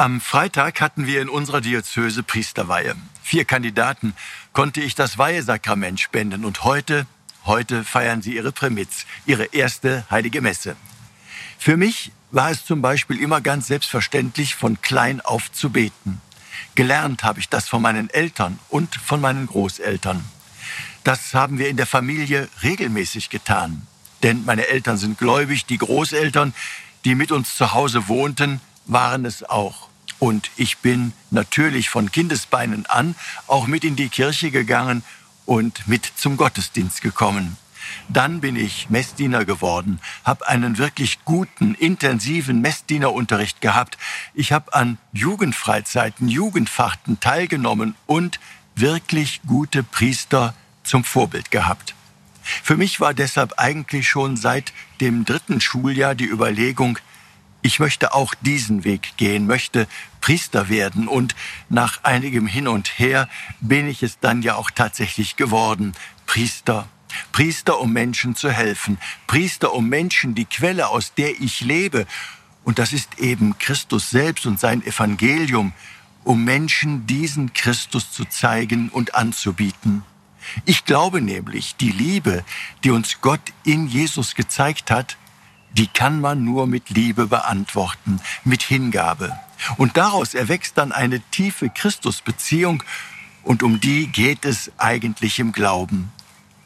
Am 0.00 0.22
Freitag 0.22 0.80
hatten 0.80 1.06
wir 1.06 1.20
in 1.20 1.28
unserer 1.28 1.60
Diözese 1.60 2.22
Priesterweihe. 2.22 2.94
Vier 3.22 3.44
Kandidaten 3.44 4.14
konnte 4.54 4.80
ich 4.80 4.94
das 4.94 5.18
Weihesakrament 5.18 6.00
spenden 6.00 6.46
und 6.46 6.64
heute, 6.64 7.06
heute 7.44 7.84
feiern 7.84 8.22
sie 8.22 8.34
ihre 8.34 8.50
Prämitz, 8.50 9.04
ihre 9.26 9.44
erste 9.52 10.06
heilige 10.10 10.40
Messe. 10.40 10.74
Für 11.58 11.76
mich 11.76 12.12
war 12.30 12.50
es 12.50 12.64
zum 12.64 12.80
Beispiel 12.80 13.20
immer 13.20 13.42
ganz 13.42 13.66
selbstverständlich, 13.66 14.54
von 14.54 14.80
klein 14.80 15.20
auf 15.20 15.52
zu 15.52 15.68
beten. 15.68 16.22
Gelernt 16.74 17.22
habe 17.22 17.40
ich 17.40 17.50
das 17.50 17.68
von 17.68 17.82
meinen 17.82 18.08
Eltern 18.08 18.58
und 18.70 18.94
von 18.94 19.20
meinen 19.20 19.46
Großeltern. 19.48 20.24
Das 21.04 21.34
haben 21.34 21.58
wir 21.58 21.68
in 21.68 21.76
der 21.76 21.84
Familie 21.84 22.48
regelmäßig 22.62 23.28
getan. 23.28 23.86
Denn 24.22 24.46
meine 24.46 24.66
Eltern 24.68 24.96
sind 24.96 25.18
gläubig, 25.18 25.66
die 25.66 25.76
Großeltern, 25.76 26.54
die 27.04 27.14
mit 27.14 27.30
uns 27.30 27.54
zu 27.54 27.74
Hause 27.74 28.08
wohnten, 28.08 28.62
waren 28.86 29.26
es 29.26 29.44
auch. 29.44 29.89
Und 30.20 30.50
ich 30.56 30.78
bin 30.78 31.12
natürlich 31.30 31.88
von 31.88 32.12
Kindesbeinen 32.12 32.86
an 32.86 33.16
auch 33.46 33.66
mit 33.66 33.84
in 33.84 33.96
die 33.96 34.10
Kirche 34.10 34.50
gegangen 34.50 35.02
und 35.46 35.88
mit 35.88 36.04
zum 36.14 36.36
Gottesdienst 36.36 37.00
gekommen. 37.00 37.56
Dann 38.08 38.40
bin 38.40 38.54
ich 38.54 38.90
Messdiener 38.90 39.44
geworden, 39.44 39.98
habe 40.22 40.46
einen 40.46 40.78
wirklich 40.78 41.24
guten, 41.24 41.74
intensiven 41.74 42.60
Messdienerunterricht 42.60 43.62
gehabt. 43.62 43.96
Ich 44.34 44.52
habe 44.52 44.74
an 44.74 44.98
Jugendfreizeiten, 45.12 46.28
Jugendfachten 46.28 47.18
teilgenommen 47.18 47.94
und 48.06 48.38
wirklich 48.76 49.40
gute 49.46 49.82
Priester 49.82 50.54
zum 50.84 51.02
Vorbild 51.02 51.50
gehabt. 51.50 51.94
Für 52.42 52.76
mich 52.76 53.00
war 53.00 53.14
deshalb 53.14 53.54
eigentlich 53.58 54.08
schon 54.08 54.36
seit 54.36 54.72
dem 55.00 55.24
dritten 55.24 55.60
Schuljahr 55.60 56.14
die 56.14 56.26
Überlegung, 56.26 56.98
ich 57.62 57.80
möchte 57.80 58.14
auch 58.14 58.34
diesen 58.34 58.84
Weg 58.84 59.16
gehen, 59.16 59.46
möchte 59.46 59.86
Priester 60.20 60.68
werden 60.68 61.08
und 61.08 61.34
nach 61.68 62.04
einigem 62.04 62.46
Hin 62.46 62.68
und 62.68 62.98
Her 62.98 63.28
bin 63.60 63.88
ich 63.88 64.02
es 64.02 64.18
dann 64.18 64.42
ja 64.42 64.54
auch 64.56 64.70
tatsächlich 64.70 65.36
geworden. 65.36 65.92
Priester. 66.26 66.88
Priester, 67.32 67.80
um 67.80 67.92
Menschen 67.92 68.36
zu 68.36 68.50
helfen. 68.50 68.98
Priester, 69.26 69.74
um 69.74 69.88
Menschen 69.88 70.34
die 70.34 70.44
Quelle, 70.44 70.88
aus 70.88 71.12
der 71.14 71.40
ich 71.40 71.60
lebe. 71.60 72.06
Und 72.64 72.78
das 72.78 72.92
ist 72.92 73.18
eben 73.18 73.58
Christus 73.58 74.10
selbst 74.10 74.46
und 74.46 74.60
sein 74.60 74.84
Evangelium, 74.84 75.72
um 76.24 76.44
Menschen 76.44 77.06
diesen 77.06 77.52
Christus 77.52 78.12
zu 78.12 78.24
zeigen 78.26 78.90
und 78.90 79.14
anzubieten. 79.14 80.04
Ich 80.64 80.84
glaube 80.84 81.20
nämlich, 81.20 81.76
die 81.76 81.90
Liebe, 81.90 82.44
die 82.84 82.90
uns 82.90 83.20
Gott 83.20 83.40
in 83.64 83.86
Jesus 83.86 84.34
gezeigt 84.34 84.90
hat, 84.90 85.16
die 85.72 85.86
kann 85.86 86.20
man 86.20 86.44
nur 86.44 86.66
mit 86.66 86.90
Liebe 86.90 87.26
beantworten, 87.26 88.20
mit 88.44 88.62
Hingabe. 88.62 89.38
Und 89.76 89.96
daraus 89.96 90.34
erwächst 90.34 90.78
dann 90.78 90.92
eine 90.92 91.20
tiefe 91.30 91.68
Christusbeziehung 91.68 92.82
und 93.42 93.62
um 93.62 93.80
die 93.80 94.06
geht 94.08 94.44
es 94.44 94.70
eigentlich 94.78 95.38
im 95.38 95.52
Glauben. 95.52 96.12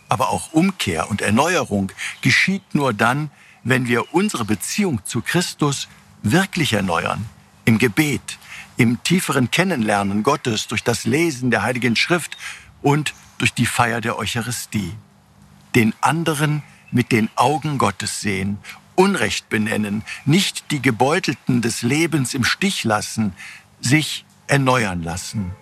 Aber 0.08 0.30
auch 0.30 0.52
Umkehr 0.52 1.10
und 1.10 1.22
Erneuerung 1.22 1.90
geschieht 2.20 2.74
nur 2.74 2.92
dann, 2.92 3.30
wenn 3.62 3.88
wir 3.88 4.14
unsere 4.14 4.44
Beziehung 4.44 5.04
zu 5.04 5.22
Christus 5.22 5.88
wirklich 6.22 6.72
erneuern. 6.72 7.26
Im 7.64 7.78
Gebet, 7.78 8.38
im 8.76 9.02
tieferen 9.02 9.50
Kennenlernen 9.50 10.22
Gottes 10.22 10.66
durch 10.66 10.82
das 10.82 11.04
Lesen 11.04 11.50
der 11.50 11.62
Heiligen 11.62 11.96
Schrift 11.96 12.36
und 12.82 13.14
durch 13.38 13.54
die 13.54 13.66
Feier 13.66 14.00
der 14.00 14.18
Eucharistie. 14.18 14.92
Den 15.74 15.94
anderen 16.00 16.62
mit 16.90 17.10
den 17.10 17.28
Augen 17.34 17.78
Gottes 17.78 18.20
sehen 18.20 18.58
Unrecht 18.96 19.48
benennen, 19.48 20.02
nicht 20.24 20.70
die 20.70 20.80
Gebeutelten 20.80 21.62
des 21.62 21.82
Lebens 21.82 22.34
im 22.34 22.44
Stich 22.44 22.84
lassen, 22.84 23.32
sich 23.80 24.24
erneuern 24.46 25.02
lassen. 25.02 25.52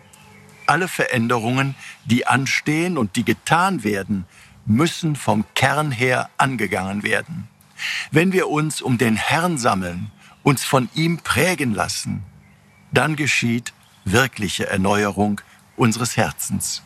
Alle 0.66 0.88
Veränderungen, 0.88 1.74
die 2.04 2.26
anstehen 2.26 2.98
und 2.98 3.16
die 3.16 3.24
getan 3.24 3.84
werden, 3.84 4.26
müssen 4.64 5.16
vom 5.16 5.44
Kern 5.54 5.90
her 5.90 6.30
angegangen 6.36 7.02
werden. 7.02 7.48
Wenn 8.10 8.32
wir 8.32 8.48
uns 8.48 8.80
um 8.80 8.98
den 8.98 9.16
Herrn 9.16 9.58
sammeln, 9.58 10.10
uns 10.42 10.64
von 10.64 10.88
ihm 10.94 11.18
prägen 11.18 11.74
lassen, 11.74 12.22
dann 12.92 13.16
geschieht 13.16 13.72
wirkliche 14.04 14.68
Erneuerung 14.68 15.40
unseres 15.76 16.16
Herzens. 16.16 16.82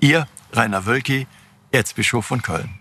Ihr 0.00 0.26
Rainer 0.52 0.86
Wölki, 0.86 1.26
Erzbischof 1.72 2.26
von 2.26 2.42
Köln. 2.42 2.78